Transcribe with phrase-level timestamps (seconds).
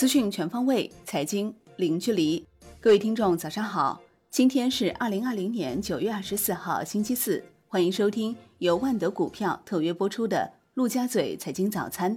[0.00, 2.42] 资讯全方位，财经零距离。
[2.80, 4.00] 各位听众，早上好！
[4.30, 7.44] 今天是二零二零年九月二十四号，星期四。
[7.68, 12.16] 欢迎收听由万德股票特约播出的《陆家嘴财经早餐》。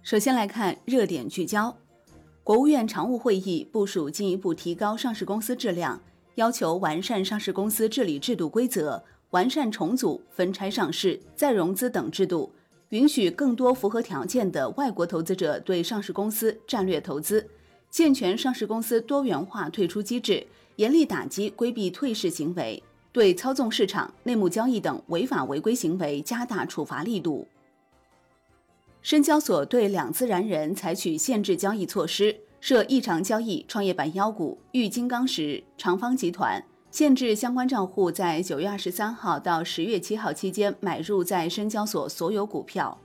[0.00, 1.76] 首先来看热点聚焦：
[2.42, 6.00] 国务院常务会议部署进一步提高上市公司质量，
[6.36, 12.50] 要求完善上市公司治理制度规则，完善重组、分拆上市、再融资等制度。
[12.92, 17.48] 允许更多符合条件的外国投资者对上市公司战略投资，
[17.88, 20.46] 健全上市公司多元化退出机制，
[20.76, 27.48] 严厉打击规避退市行为，对操纵市场、内幕交易等违法违规行为加大处罚力度。
[29.00, 36.62] 深交所对两自然人采取限制交易措施，涉异常交易创业板妖股玉金刚石、长方集团。
[36.92, 43.00] 限制相关账户在九月二十三号到十月七号期间买入在深交所所有股票。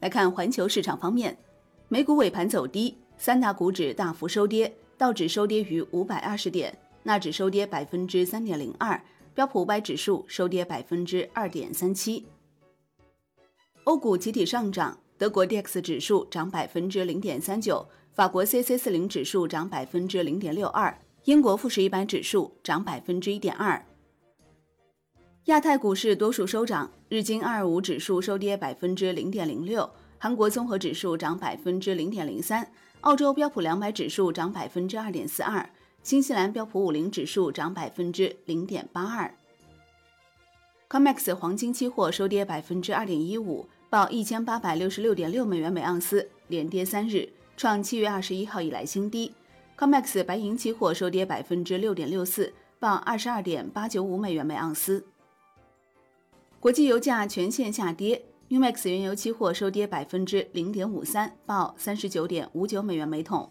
[0.00, 1.38] 来看环球市场方面，
[1.86, 9.00] 美股尾盘走低，三大股指大幅收跌，道指收跌逾五百二十点，纳指收跌百分之三点零二，
[9.32, 12.26] 标普五百指数收跌百分之二点三七。
[13.84, 20.98] 欧股集体上涨，德国 D X 指数涨百分之零点三九，法国 C C 四零指数涨百分之零点六二。
[21.24, 23.82] 英国富时一百指数涨百分之一点二，
[25.46, 35.70] 亚太股市多数收涨，日经二二五指数收跌百分之零点零六，韩国综合指数涨百分之零点零三，澳洲标普两百指数涨百分之二点四二，
[36.02, 39.34] 新西兰标普五零指数涨百分之零点八二。
[40.90, 49.32] COMEX 黄金期货收跌百分之二点一五，报一千八百六十六点六美元每盎司，连跌三日，创七月二十一号以来新低。
[49.76, 55.04] COMEX 白银期货收跌百分之六点六四，报二十二点八九五美元每盎司。
[56.60, 63.50] 国际油价全线下跌，NEWMAX 原油期货收跌百分之零点五三，报三十九点五九美元每桶。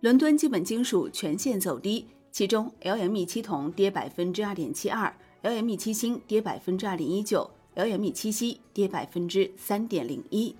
[0.00, 10.54] 伦敦基本金属全线走低，其中 LME 七铜跌百分之二点七二，LME 七锌跌百分之二点一九，LME 七锡跌百分之三点零一。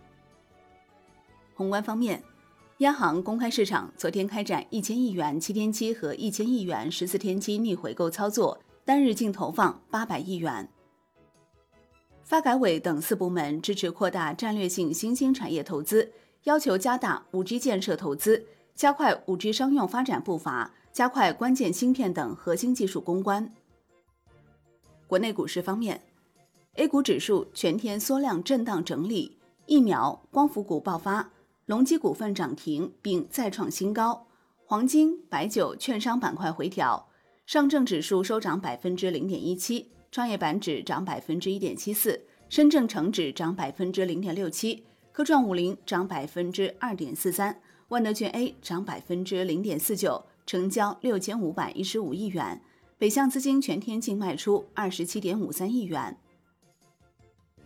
[1.54, 2.22] 宏观方面。
[2.80, 10.68] 央行公开市场昨天开展一千亿元七天期和一千亿元十四天期逆回购操作，单日净投放八百亿元。
[12.22, 16.12] 发改委等四部门支持扩大战略性新兴产业投资，
[16.44, 18.44] 要求加大五 G 建设投资，
[18.74, 23.50] 加快五 G 商用发展步伐，加快关键芯片等核心技术攻关。
[25.06, 26.02] 国内股市方面
[26.74, 31.30] ，A 股指数全天缩量震荡整理，疫苗、光伏股爆发。
[31.66, 34.28] 隆基股份涨停并再创新高，
[34.64, 37.08] 黄金、白酒、券商板块回调，
[37.44, 52.62] 上证指数收涨百分之零点一七，创业板指涨百分之一点七四，深证成指涨百分之零点六七，科创五零涨百分之二点四三，万德全 A 涨百分之零点四九，成交六千五百一十五亿元，
[52.96, 56.16] 北向资金全天净卖出二十七点五三亿元。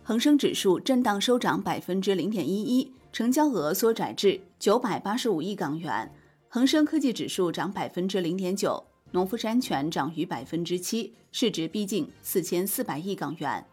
[0.01, 6.11] 恒生指数震荡收涨百分之零点一一，成交额缩窄至九百八十五亿港元。
[6.47, 13.65] 恒生科技指数涨百分之零点九，农夫山泉涨逾百分之七，市值逼近四千四百亿港元。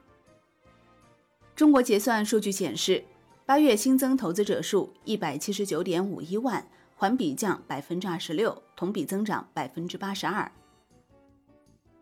[1.56, 3.02] 中国结算数据显示，
[3.44, 10.50] 八月新增投资者数一百七十九点五一万，环比降百分之二十六，同比增长百分之八十二。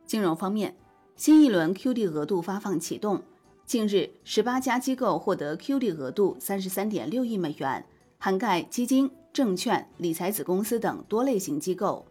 [0.07, 0.77] 金融方面，
[1.17, 3.23] 新一轮 QD 额度发放启动。
[3.67, 7.85] 近日，十八家机构获得 QD 额度三十三点六亿美元，
[8.17, 12.07] 涵盖基金、证券、理财子公司等多类型机构。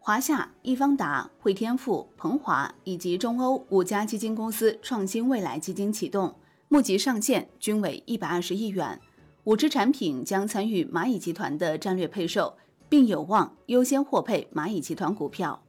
[0.00, 6.34] 华夏、易方达、汇添富、鹏华以及中欧五家基金公司创新未来基金启动，
[6.66, 9.00] 募集上限均为一百二十亿元。
[9.44, 12.56] 五只产品将参与蚂蚁集团的战略配售，
[12.88, 15.62] 并有望优先获配蚂蚁集团股票。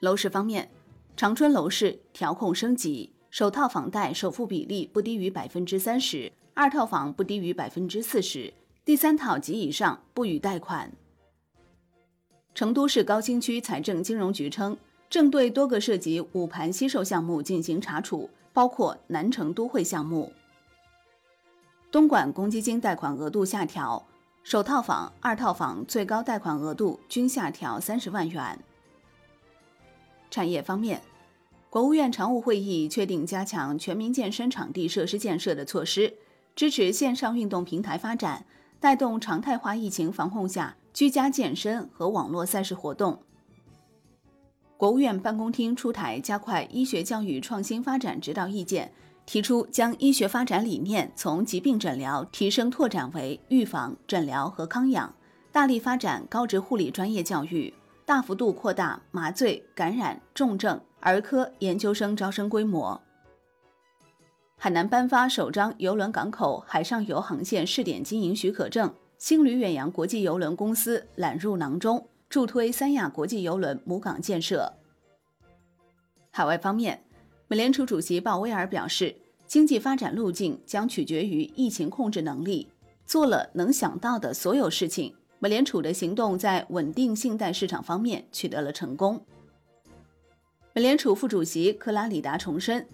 [0.00, 0.70] 楼市方面。
[1.20, 8.50] 长春楼市调控升级，首套房贷首付比例不低于百分之三十，二套房不低于百分之四十，
[8.86, 10.90] 第三套及以上不予贷款。
[12.54, 14.74] 成都市高新区财政金融局称，
[15.10, 20.32] 正对多个涉及捂盘惜售项目进行查处，包括南城都会项目。
[21.90, 24.02] 东莞公积金贷款额度下调，
[24.42, 28.58] 首套房、二套房最高贷款额度均下调三十万元。
[30.30, 30.98] 产业方面。
[31.70, 36.12] 国务院常务会议确定加强全民健身场地设施建设的措施，
[36.56, 38.44] 支持线上运动平台发展，
[38.80, 43.22] 带动常态化疫情防控下居家健身和网络赛事活动。
[44.76, 48.92] 国务院办公厅出台加快医学教育创新发展指导意见，
[49.24, 55.14] 提出将医学发展理念从疾病诊疗提升拓展为预防、诊疗和康养，
[55.52, 57.72] 大力发展高职护理专业教育，
[58.04, 63.00] 大幅度扩大麻醉、感染、重症、儿科研究生招生规模。
[64.56, 74.72] 海南颁发首张邮轮港口海上游航线试点经营许可证，星旅远洋国际邮轮公司揽入囊中，助推三亚国际邮轮母港建设。
[76.30, 77.02] 海外方面。
[77.48, 79.12] 美联储主席鲍威尔表示，
[79.44, 82.68] 经济发展路径将取决于疫情控制能力。
[83.04, 85.12] 做了能想到的所有事情。
[85.40, 89.20] 美联储的行动在稳定信贷市场方面取得了成功。
[90.72, 92.86] 美联储副主席克拉里达重申，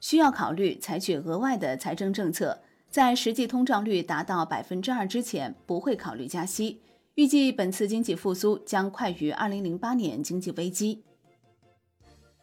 [0.00, 2.60] 需要考虑采取额外的财政政策，
[2.90, 6.80] 在实际通胀率达到百分之二之前不会考虑加息。
[7.14, 11.04] 预计本次经济复苏将快于二零零八年经济危机。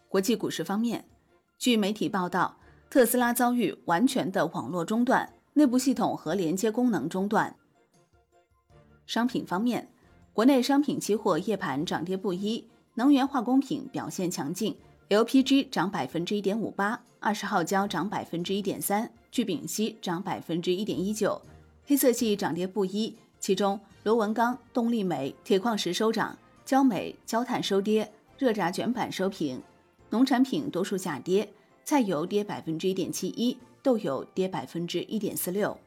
[0.07, 1.06] 国际股市方面。
[1.57, 2.60] 据媒体报道，
[2.90, 7.56] 特斯拉遭遇完全的网络中断，内部系统和连接功能中断。
[9.06, 9.90] 商品方面，
[10.31, 14.76] 国内商品期货夜盘涨跌不一，能源化工品表现强劲
[15.10, 21.40] ，LPG 涨百分之一点五八，二十号胶涨百分之一点三，聚丙烯涨百分之一点一九。
[21.86, 26.36] 黑色系涨跌不一，其中螺纹钢、动力煤、铁矿石收涨，
[26.66, 29.62] 焦煤、焦炭收跌，热轧卷板收平。
[30.10, 31.48] 农产品多数下跌，
[31.86, 35.78] 菜油跌百分之一点七一，豆油跌百分之一点四六。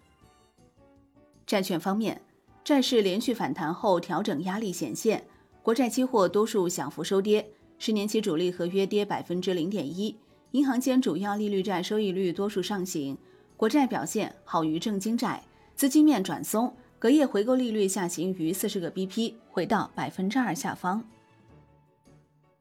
[1.45, 2.23] 债券方面，
[2.63, 5.25] 债市连续反弹后调整压力显现，
[5.63, 7.47] 国债期货多数小幅收跌，
[7.79, 10.17] 十年期主力合约跌百分之零点一，
[10.53, 13.17] 银行间主要利率债收益率多数上行，
[13.59, 15.43] 国债表现好于正金债，
[15.75, 21.05] 资金面转松，隔夜回购利率下行逾四十个 BP，回到百分之二下方。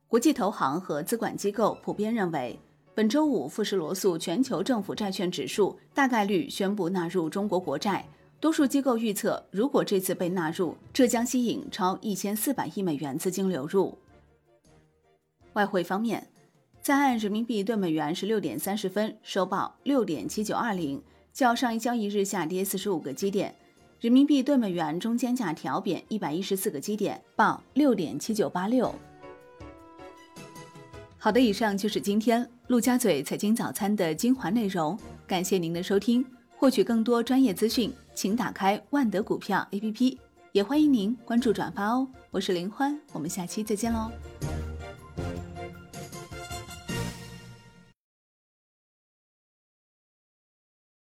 [0.10, 2.60] 国际投行和资管机构普遍认为，
[2.94, 8.06] 本周五富时罗素全球政府债券指数大概率宣布纳入中国国债。
[8.39, 13.97] 多数机构预测，如果这次被纳入，这将吸引超一千四百亿美元资金流入。
[15.53, 16.25] 外汇方面，
[16.81, 21.01] 在岸人民币兑美元十六点三十分收报六点七九二零，
[21.33, 23.53] 较上一交易日下跌四十五个基点。
[24.00, 28.95] 人民币兑美元中间价调贬一百一十四个基点，报六点七九八六。
[31.18, 34.97] 好的，以上就是今天陆家嘴财经早餐的精华内容，
[35.27, 36.25] 感谢您的收听。
[36.59, 40.17] 获取更多专业资讯，请打开万德股票 APP，
[40.51, 42.06] 也欢迎您关注转发哦。
[42.31, 44.11] 我是林欢，我们下期再见喽。